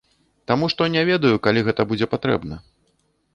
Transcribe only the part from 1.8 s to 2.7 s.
будзе патрэбна.